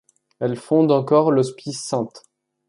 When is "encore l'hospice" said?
0.91-1.83